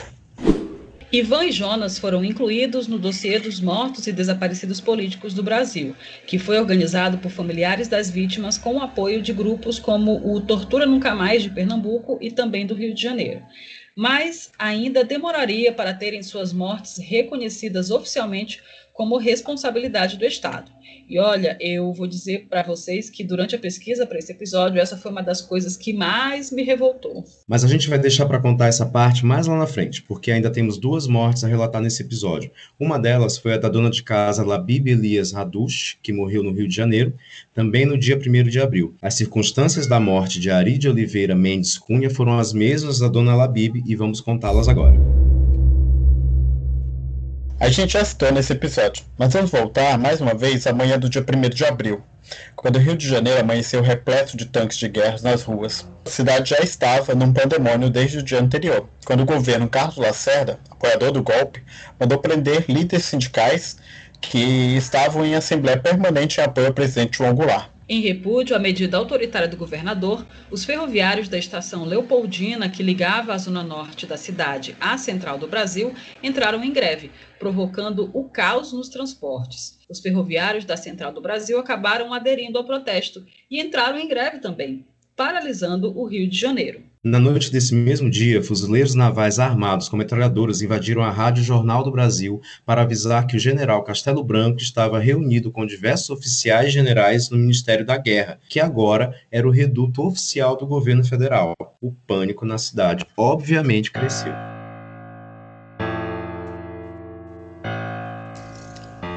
[1.11, 5.95] Ivan e Jonas foram incluídos no dossiê dos mortos e desaparecidos políticos do Brasil,
[6.27, 10.85] que foi organizado por familiares das vítimas com o apoio de grupos como o Tortura
[10.85, 13.41] Nunca Mais de Pernambuco e também do Rio de Janeiro.
[13.95, 18.61] Mas ainda demoraria para terem suas mortes reconhecidas oficialmente
[18.99, 20.69] como responsabilidade do Estado.
[21.09, 24.97] E olha, eu vou dizer para vocês que durante a pesquisa para esse episódio, essa
[24.97, 27.23] foi uma das coisas que mais me revoltou.
[27.47, 30.51] Mas a gente vai deixar para contar essa parte mais lá na frente, porque ainda
[30.51, 32.51] temos duas mortes a relatar nesse episódio.
[32.77, 36.67] Uma delas foi a da dona de casa Labib Elias Radush, que morreu no Rio
[36.67, 37.13] de Janeiro,
[37.53, 38.95] também no dia 1 de abril.
[39.01, 43.33] As circunstâncias da morte de Ari de Oliveira Mendes Cunha foram as mesmas da dona
[43.33, 45.18] Labib e vamos contá-las agora.
[47.61, 51.09] A gente já citou nesse episódio, mas vamos voltar mais uma vez à manhã do
[51.09, 52.01] dia 1 de abril,
[52.55, 55.85] quando o Rio de Janeiro amanheceu repleto de tanques de guerra nas ruas.
[56.05, 60.57] A cidade já estava num pandemônio desde o dia anterior, quando o governo Carlos Lacerda,
[60.69, 61.61] apoiador do golpe,
[61.99, 63.75] mandou prender líderes sindicais
[64.21, 67.69] que estavam em assembleia permanente em apoio ao presidente João Goulart.
[67.91, 73.37] Em repúdio à medida autoritária do governador, os ferroviários da estação Leopoldina, que ligava a
[73.39, 78.89] zona norte da cidade à central do Brasil, entraram em greve, provocando o caos nos
[78.89, 79.79] transportes.
[79.89, 84.85] Os ferroviários da central do Brasil acabaram aderindo ao protesto e entraram em greve também,
[85.19, 86.81] paralisando o Rio de Janeiro.
[87.03, 91.91] Na noite desse mesmo dia, fuzileiros navais armados com metralhadoras invadiram a Rádio Jornal do
[91.91, 97.37] Brasil para avisar que o general Castelo Branco estava reunido com diversos oficiais generais no
[97.37, 101.53] Ministério da Guerra, que agora era o reduto oficial do governo federal.
[101.81, 104.58] O pânico na cidade obviamente cresceu.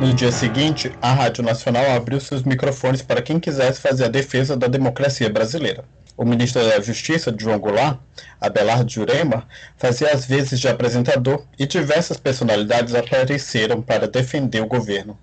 [0.03, 4.57] No dia seguinte, a Rádio Nacional abriu seus microfones para quem quisesse fazer a defesa
[4.57, 5.85] da democracia brasileira.
[6.17, 8.01] O ministro da Justiça, João Goulart,
[8.41, 15.17] Abelardo Jurema, fazia as vezes de apresentador e diversas personalidades apareceram para defender o governo.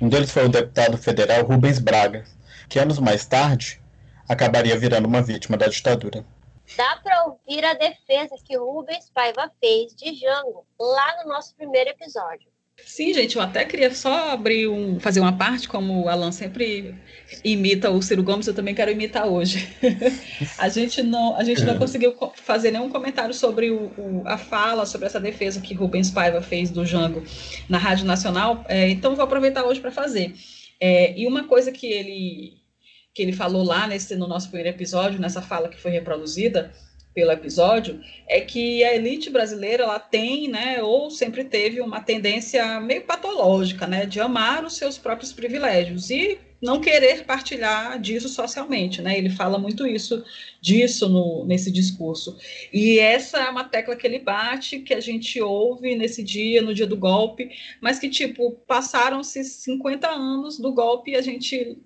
[0.00, 2.24] Um deles foi o deputado federal Rubens Braga,
[2.68, 3.82] que anos mais tarde
[4.28, 6.24] acabaria virando uma vítima da ditadura.
[6.76, 11.90] Dá para ouvir a defesa que Rubens Paiva fez de Jango lá no nosso primeiro
[11.90, 12.48] episódio.
[12.84, 16.94] Sim, gente, eu até queria só abrir um, fazer uma parte, como o Alan sempre
[17.44, 19.68] imita o Ciro Gomes, eu também quero imitar hoje.
[20.58, 24.84] a gente não, a gente não conseguiu fazer nenhum comentário sobre o, o, a fala,
[24.86, 27.22] sobre essa defesa que Rubens Paiva fez do Jango
[27.68, 30.34] na Rádio Nacional, é, então vou aproveitar hoje para fazer.
[30.80, 32.60] É, e uma coisa que ele
[33.12, 36.72] que ele falou lá nesse no nosso primeiro episódio, nessa fala que foi reproduzida,
[37.14, 42.80] pelo episódio é que a elite brasileira ela tem, né, ou sempre teve uma tendência
[42.80, 49.00] meio patológica, né, de amar os seus próprios privilégios e não querer partilhar disso socialmente,
[49.00, 49.16] né?
[49.16, 50.22] Ele fala muito isso
[50.60, 52.36] disso no, nesse discurso.
[52.70, 56.74] E essa é uma tecla que ele bate, que a gente ouve nesse dia, no
[56.74, 61.78] dia do golpe, mas que tipo passaram-se 50 anos do golpe e a gente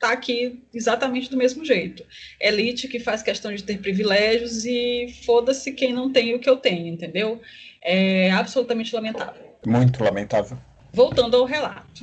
[0.00, 2.02] está aqui exatamente do mesmo jeito.
[2.40, 6.56] Elite que faz questão de ter privilégios e foda-se quem não tem o que eu
[6.56, 7.40] tenho, entendeu?
[7.82, 9.42] É absolutamente lamentável.
[9.66, 10.56] Muito lamentável.
[10.90, 12.02] Voltando ao relato.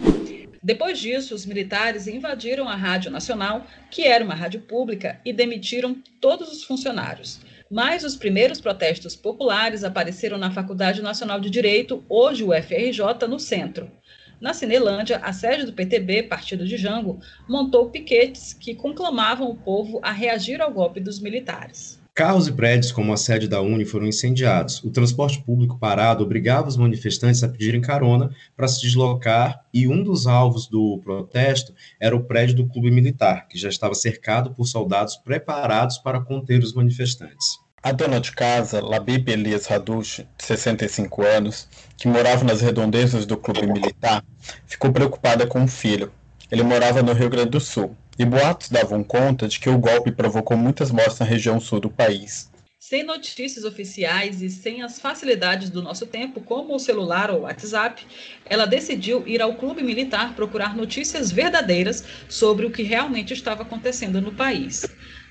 [0.61, 5.95] Depois disso, os militares invadiram a Rádio Nacional, que era uma rádio pública, e demitiram
[6.21, 7.39] todos os funcionários.
[7.69, 13.39] Mas os primeiros protestos populares apareceram na Faculdade Nacional de Direito, hoje o FRJ, no
[13.39, 13.89] centro.
[14.39, 19.99] Na Cinelândia, a sede do PTB, Partido de Jango, montou piquetes que conclamavam o povo
[20.03, 21.99] a reagir ao golpe dos militares.
[22.13, 24.83] Carros e prédios, como a sede da Uni, foram incendiados.
[24.83, 30.03] O transporte público parado obrigava os manifestantes a pedirem carona para se deslocar, e um
[30.03, 34.65] dos alvos do protesto era o prédio do Clube Militar, que já estava cercado por
[34.65, 37.59] soldados preparados para conter os manifestantes.
[37.83, 43.37] A dona de casa, Labib Elias Radush, de 65 anos, que morava nas redondezas do
[43.37, 44.25] clube militar,
[44.65, 46.11] ficou preocupada com o filho.
[46.51, 50.11] Ele morava no Rio Grande do Sul e boatos davam conta de que o golpe
[50.11, 52.49] provocou muitas mortes na região sul do país.
[52.79, 57.41] Sem notícias oficiais e sem as facilidades do nosso tempo, como o celular ou o
[57.43, 58.05] WhatsApp,
[58.45, 64.19] ela decidiu ir ao clube militar procurar notícias verdadeiras sobre o que realmente estava acontecendo
[64.19, 64.85] no país.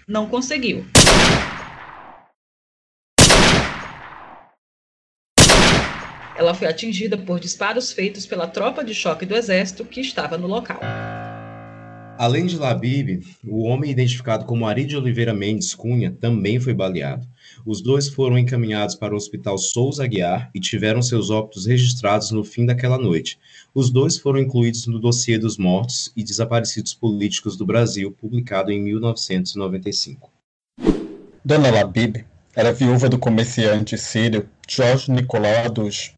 [0.07, 0.87] Não conseguiu.
[6.39, 10.47] Ela foi atingida por disparos feitos pela tropa de choque do exército que estava no
[10.47, 10.79] local.
[12.19, 17.27] Além de Labib, o homem identificado como Ari de Oliveira Mendes Cunha também foi baleado.
[17.65, 22.45] Os dois foram encaminhados para o Hospital Souza Aguiar e tiveram seus óbitos registrados no
[22.45, 23.39] fim daquela noite.
[23.75, 28.81] Os dois foram incluídos no dossiê dos mortos e desaparecidos políticos do Brasil, publicado em
[28.81, 30.31] 1995.
[31.45, 36.16] Dona Labib era viúva do comerciante sírio Jorge Nicolau Aduj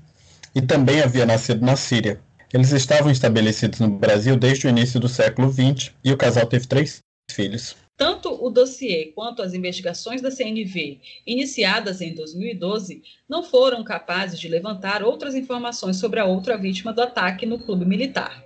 [0.59, 2.21] e também havia nascido na Síria.
[2.53, 6.66] Eles estavam estabelecidos no Brasil desde o início do século XX e o casal teve
[6.66, 6.99] três
[7.31, 7.77] filhos.
[7.97, 14.49] Tanto o dossiê quanto as investigações da CNV, iniciadas em 2012, não foram capazes de
[14.49, 18.42] levantar outras informações sobre a outra vítima do ataque no clube militar.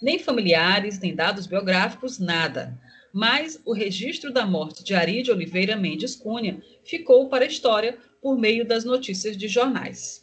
[0.00, 2.76] Nem familiares, nem dados biográficos, nada.
[3.12, 7.98] Mas o registro da morte de Ari de Oliveira Mendes Cunha ficou para a história
[8.20, 10.22] por meio das notícias de jornais.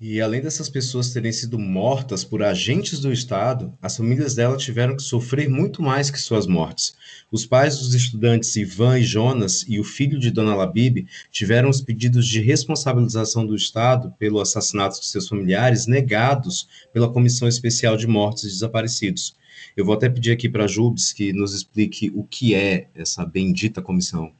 [0.00, 4.94] E além dessas pessoas terem sido mortas por agentes do Estado, as famílias dela tiveram
[4.94, 6.94] que sofrer muito mais que suas mortes.
[7.32, 11.80] Os pais dos estudantes Ivan e Jonas e o filho de Dona Labib tiveram os
[11.80, 18.06] pedidos de responsabilização do Estado pelo assassinato de seus familiares negados pela Comissão Especial de
[18.06, 19.34] Mortos e Desaparecidos.
[19.76, 23.26] Eu vou até pedir aqui para a Jubes que nos explique o que é essa
[23.26, 24.32] bendita comissão.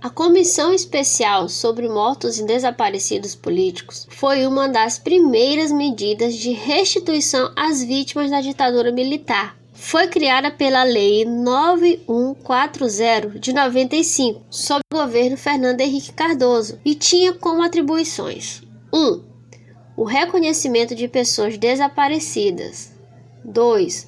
[0.00, 7.50] A Comissão Especial sobre Mortos e Desaparecidos Políticos foi uma das primeiras medidas de restituição
[7.56, 9.58] às vítimas da ditadura militar.
[9.72, 17.32] Foi criada pela Lei 9140 de 95, sob o governo Fernando Henrique Cardoso, e tinha
[17.32, 18.62] como atribuições:
[18.94, 18.96] 1.
[18.96, 19.24] Um,
[19.96, 22.92] o reconhecimento de pessoas desaparecidas.
[23.44, 24.06] 2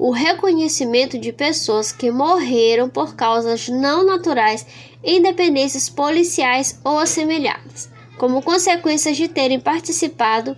[0.00, 4.66] o reconhecimento de pessoas que morreram por causas não naturais
[5.02, 10.56] em dependências policiais ou assemelhadas, como consequências de terem participado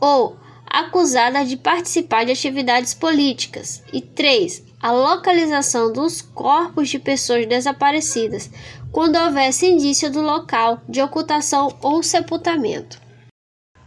[0.00, 3.82] ou acusada de participar de atividades políticas.
[3.92, 4.62] E 3.
[4.80, 8.50] A localização dos corpos de pessoas desaparecidas,
[8.90, 13.00] quando houvesse indício do local de ocultação ou sepultamento.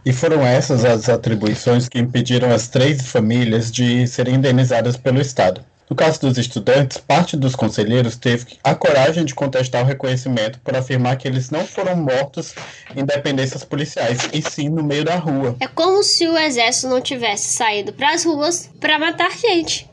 [0.04, 5.64] E foram essas as atribuições que impediram as três famílias de serem indenizadas pelo Estado.
[5.88, 10.74] No caso dos estudantes, parte dos conselheiros teve a coragem de contestar o reconhecimento por
[10.74, 12.54] afirmar que eles não foram mortos
[12.94, 15.56] em dependências policiais, e sim no meio da rua.
[15.60, 19.88] É como se o exército não tivesse saído para as ruas para matar gente.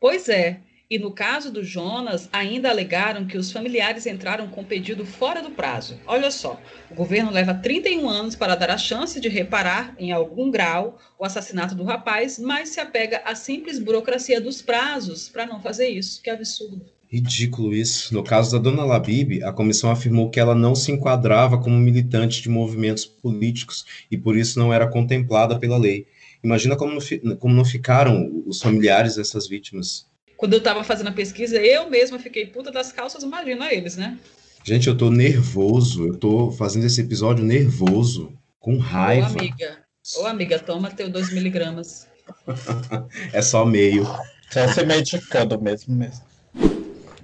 [0.00, 5.04] Pois é, e no caso do Jonas, ainda alegaram que os familiares entraram com pedido
[5.04, 5.98] fora do prazo.
[6.06, 10.50] Olha só, o governo leva 31 anos para dar a chance de reparar, em algum
[10.50, 15.60] grau, o assassinato do rapaz, mas se apega à simples burocracia dos prazos para não
[15.60, 16.22] fazer isso.
[16.22, 16.80] Que absurdo.
[17.08, 18.12] Ridículo isso.
[18.12, 22.42] No caso da dona Labib, a comissão afirmou que ela não se enquadrava como militante
[22.42, 26.06] de movimentos políticos e por isso não era contemplada pela lei.
[26.42, 26.98] Imagina como
[27.38, 30.05] como não ficaram os familiares dessas vítimas.
[30.36, 34.18] Quando eu estava fazendo a pesquisa, eu mesma fiquei puta das calças, imagina eles, né?
[34.62, 36.08] Gente, eu tô nervoso.
[36.08, 39.28] Eu tô fazendo esse episódio nervoso, com raiva.
[39.28, 39.78] Ô, amiga.
[40.18, 42.06] Ô, amiga, toma teu 2 miligramas.
[43.32, 44.04] é só meio.
[44.50, 46.24] Só se medicando mesmo, mesmo.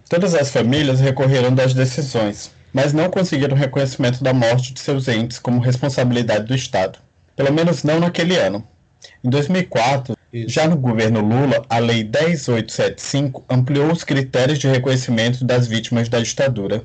[0.09, 5.39] Todas as famílias recorreram das decisões, mas não conseguiram reconhecimento da morte de seus entes
[5.39, 6.99] como responsabilidade do Estado.
[7.35, 8.67] Pelo menos não naquele ano.
[9.25, 15.67] Em 2004, já no governo Lula, a Lei 10875 ampliou os critérios de reconhecimento das
[15.67, 16.85] vítimas da ditadura.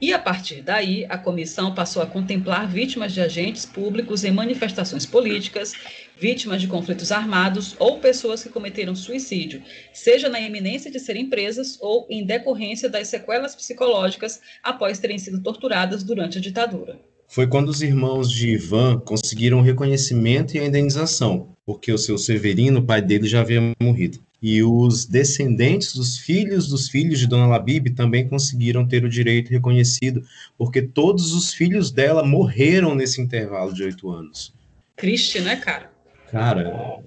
[0.00, 5.04] E a partir daí, a comissão passou a contemplar vítimas de agentes públicos em manifestações
[5.04, 5.72] políticas,
[6.16, 9.60] vítimas de conflitos armados ou pessoas que cometeram suicídio,
[9.92, 15.42] seja na iminência de serem presas ou em decorrência das sequelas psicológicas após terem sido
[15.42, 17.00] torturadas durante a ditadura.
[17.26, 22.16] Foi quando os irmãos de Ivan conseguiram o reconhecimento e a indenização, porque o seu
[22.16, 24.18] Severino, o pai dele, já havia morrido.
[24.40, 29.50] E os descendentes dos filhos dos filhos de Dona Labib também conseguiram ter o direito
[29.50, 30.24] reconhecido,
[30.56, 34.54] porque todos os filhos dela morreram nesse intervalo de oito anos.
[34.96, 35.92] Triste, né, cara?
[36.30, 37.02] Cara.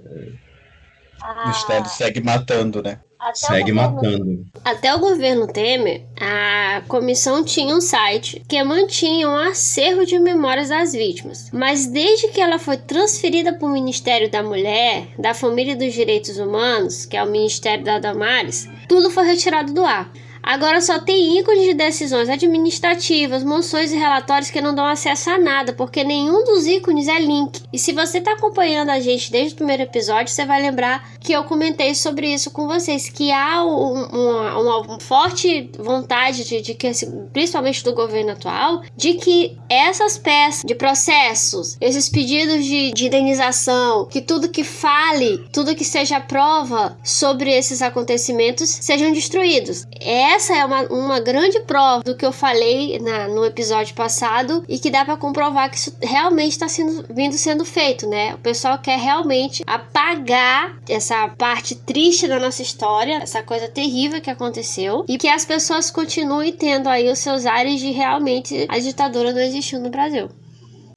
[1.47, 2.99] O Estado segue matando, né?
[3.21, 4.45] Até Segue governo- matando.
[4.65, 10.69] Até o governo Temer, a comissão tinha um site que mantinha um acervo de memórias
[10.69, 11.49] das vítimas.
[11.53, 15.93] Mas desde que ela foi transferida para o Ministério da Mulher, da Família e dos
[15.93, 20.11] Direitos Humanos, que é o Ministério da Damares, tudo foi retirado do ar.
[20.43, 25.37] Agora só tem ícones de decisões administrativas, moções e relatórios que não dão acesso a
[25.37, 27.61] nada, porque nenhum dos ícones é link.
[27.71, 31.31] E se você está acompanhando a gente desde o primeiro episódio, você vai lembrar que
[31.33, 36.73] eu comentei sobre isso com vocês, que há um- uma, uma forte vontade de, de
[36.73, 42.91] que, assim, principalmente do governo atual, de que essas peças de processos, esses pedidos de,
[42.91, 49.85] de indenização, que tudo que fale, tudo que seja prova sobre esses acontecimentos sejam destruídos.
[50.33, 54.79] Essa é uma, uma grande prova do que eu falei na- no episódio passado e
[54.79, 58.33] que dá pra comprovar que isso realmente está sendo, vindo sendo feito, né?
[58.35, 64.29] O pessoal quer realmente apagar essa parte triste da nossa história, essa coisa terrível que
[64.29, 69.33] aconteceu e que as pessoas continuem tendo aí os seus ares de realmente a ditadura
[69.33, 70.29] não existiu no Brasil.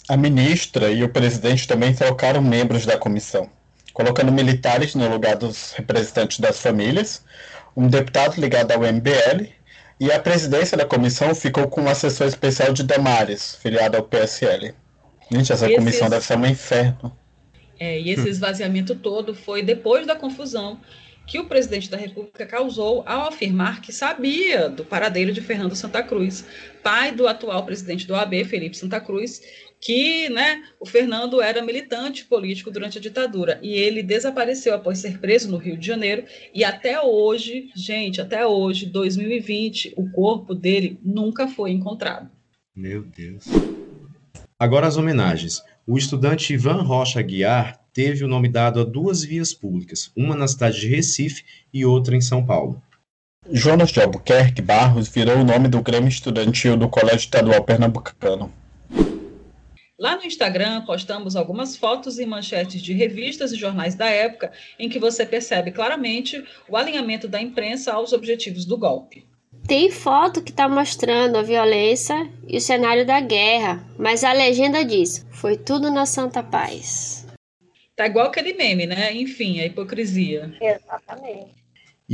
[0.08, 3.48] A ministra e o presidente também trocaram membros da comissão,
[3.92, 7.24] colocando militares no lugar dos representantes das famílias,
[7.76, 9.48] um deputado ligado ao MBL,
[10.00, 14.74] e a presidência da comissão ficou com um assessor especial de Damares, filiado ao PSL.
[15.30, 17.16] Gente, essa Esses- comissão deve ser um inferno.
[17.78, 20.80] É, e esse esvaziamento todo foi depois da confusão
[21.26, 26.02] que o presidente da República causou ao afirmar que sabia do paradeiro de Fernando Santa
[26.02, 26.44] Cruz,
[26.82, 29.40] pai do atual presidente do AB, Felipe Santa Cruz,
[29.84, 35.18] que né, o Fernando era militante político durante a ditadura e ele desapareceu após ser
[35.18, 36.24] preso no Rio de Janeiro
[36.54, 42.30] e até hoje, gente, até hoje, 2020, o corpo dele nunca foi encontrado.
[42.74, 43.44] Meu Deus.
[44.58, 45.62] Agora as homenagens.
[45.86, 50.48] O estudante Ivan Rocha Aguiar teve o nome dado a duas vias públicas, uma na
[50.48, 52.82] cidade de Recife e outra em São Paulo.
[53.52, 58.50] Jonas de Albuquerque Barros virou o nome do Grêmio Estudantil do Colégio Estadual Pernambucano.
[59.96, 64.88] Lá no Instagram, postamos algumas fotos e manchetes de revistas e jornais da época em
[64.88, 69.24] que você percebe claramente o alinhamento da imprensa aos objetivos do golpe.
[69.68, 74.84] Tem foto que tá mostrando a violência e o cenário da guerra, mas a legenda
[74.84, 77.24] diz: foi tudo na santa paz.
[77.94, 79.14] Tá igual aquele meme, né?
[79.14, 80.52] Enfim, a hipocrisia.
[80.60, 81.63] Exatamente.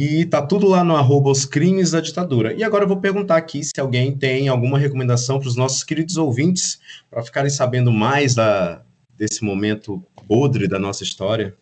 [0.03, 2.55] E tá tudo lá no arroba os crimes da ditadura.
[2.55, 6.17] E agora eu vou perguntar aqui se alguém tem alguma recomendação para os nossos queridos
[6.17, 6.81] ouvintes
[7.11, 8.81] para ficarem sabendo mais da,
[9.11, 11.55] desse momento podre da nossa história.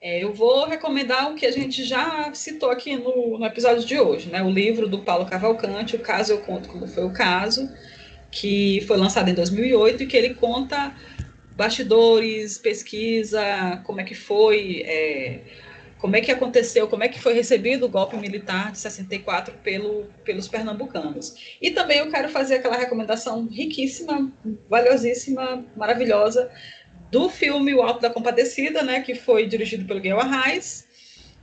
[0.00, 3.98] É, eu vou recomendar o que a gente já citou aqui no, no episódio de
[3.98, 4.40] hoje, né?
[4.40, 7.68] O livro do Paulo Cavalcante, O Caso Eu Conto Como Foi o Caso,
[8.30, 10.94] que foi lançado em 2008 e que ele conta
[11.56, 15.40] bastidores, pesquisa, como é que foi, é,
[16.02, 20.06] como é que aconteceu, como é que foi recebido o golpe militar de 64 pelo,
[20.24, 21.56] pelos pernambucanos.
[21.62, 24.28] E também eu quero fazer aquela recomendação riquíssima,
[24.68, 26.50] valiosíssima, maravilhosa,
[27.08, 30.88] do filme O Alto da Compadecida, né, que foi dirigido pelo Guilherme Arraes,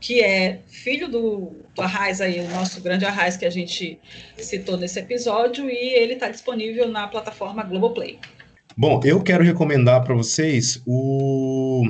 [0.01, 3.97] que é filho do, do Arraes aí, o nosso grande Arraes que a gente
[4.35, 8.19] citou nesse episódio, e ele está disponível na plataforma Globoplay.
[8.75, 11.85] Bom, eu quero recomendar para vocês o,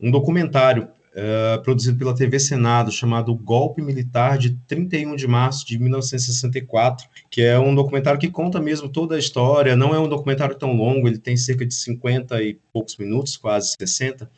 [0.00, 5.78] um documentário uh, produzido pela TV Senado chamado Golpe Militar de 31 de março de
[5.78, 9.76] 1964, que é um documentário que conta mesmo toda a história.
[9.76, 13.74] Não é um documentário tão longo, ele tem cerca de 50 e poucos minutos, quase
[13.78, 14.28] 60,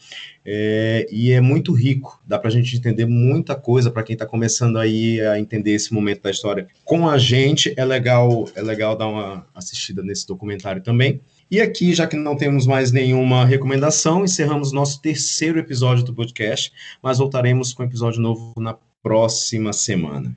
[0.45, 2.21] é, e é muito rico.
[2.27, 5.93] Dá para a gente entender muita coisa para quem está começando aí a entender esse
[5.93, 6.69] momento da história.
[6.85, 11.21] Com a gente é legal, é legal dar uma assistida nesse documentário também.
[11.49, 16.73] E aqui, já que não temos mais nenhuma recomendação, encerramos nosso terceiro episódio do podcast,
[17.01, 20.37] mas voltaremos com um episódio novo na próxima semana.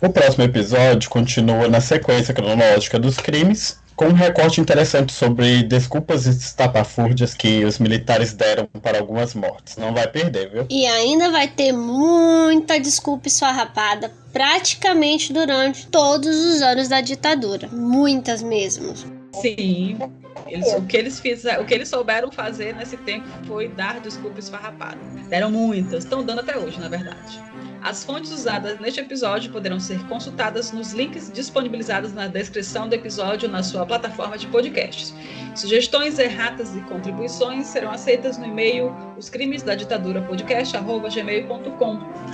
[0.00, 6.26] O próximo episódio continua na sequência cronológica dos crimes, com um recorte interessante sobre desculpas
[6.26, 9.76] estapafúrdias que os militares deram para algumas mortes.
[9.76, 10.66] Não vai perder, viu?
[10.70, 17.68] E ainda vai ter muita desculpa esfarrapada praticamente durante todos os anos da ditadura.
[17.68, 18.94] Muitas mesmo.
[19.40, 19.98] Sim,
[20.46, 24.38] eles, o, que eles fizeram, o que eles souberam fazer nesse tempo foi dar desculpa
[24.38, 24.98] esfarrapada.
[25.28, 27.40] Deram muitas, estão dando até hoje, na verdade.
[27.82, 33.48] As fontes usadas neste episódio poderão ser consultadas nos links disponibilizados na descrição do episódio
[33.48, 35.14] na sua plataforma de podcasts.
[35.54, 39.28] Sugestões, erratas e contribuições serão aceitas no e-mail os.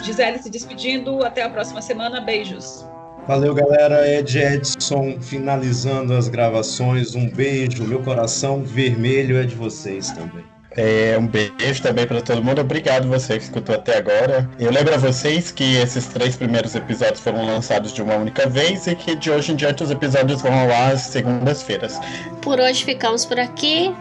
[0.03, 2.87] Gisele se despedindo, até a próxima semana, beijos.
[3.27, 4.09] Valeu, galera.
[4.09, 7.15] Ed Edson finalizando as gravações.
[7.15, 7.85] Um beijo.
[7.85, 10.45] Meu coração vermelho é de vocês também.
[10.77, 12.61] É, um beijo também para todo mundo.
[12.61, 14.49] Obrigado você que escutou até agora.
[14.59, 18.87] Eu lembro a vocês que esses três primeiros episódios foram lançados de uma única vez
[18.87, 22.01] e que de hoje em diante os episódios vão ao ar às segundas-feiras.
[22.41, 23.95] Por hoje ficamos por aqui.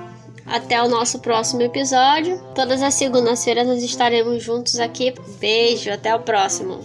[0.47, 2.41] Até o nosso próximo episódio.
[2.55, 5.13] Todas as segundas-feiras nós estaremos juntos aqui.
[5.39, 6.83] Beijo, até o próximo.